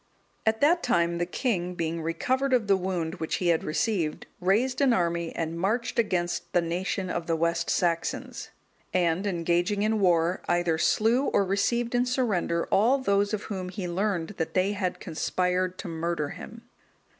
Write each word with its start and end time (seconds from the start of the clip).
(216) 0.45 0.51
At 0.55 0.61
that 0.61 0.81
time, 0.81 1.17
the 1.19 1.27
king, 1.27 1.75
being 1.75 2.01
recovered 2.01 2.53
of 2.53 2.65
the 2.65 2.75
wound 2.75 3.19
which 3.19 3.35
he 3.35 3.49
had 3.49 3.63
received, 3.63 4.25
raised 4.39 4.81
an 4.81 4.93
army 4.93 5.31
and 5.35 5.59
marched 5.59 5.99
against 5.99 6.51
the 6.53 6.59
nation 6.61 7.11
of 7.11 7.27
the 7.27 7.35
West 7.35 7.69
Saxons; 7.69 8.49
and 8.95 9.27
engaging 9.27 9.83
in 9.83 9.99
war, 9.99 10.41
either 10.49 10.79
slew 10.79 11.25
or 11.25 11.45
received 11.45 11.93
in 11.93 12.07
surrender 12.07 12.65
all 12.71 12.97
those 12.97 13.31
of 13.31 13.43
whom 13.43 13.69
he 13.69 13.87
learned 13.87 14.29
that 14.37 14.55
they 14.55 14.71
had 14.71 14.99
conspired 14.99 15.77
to 15.77 15.87
murder 15.87 16.29
him. 16.29 16.67